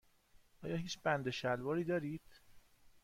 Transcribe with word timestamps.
آیا 0.63 0.75
هیچ 0.75 0.99
بند 1.03 1.29
شلواری 1.29 1.83
دارید؟ 1.83 2.39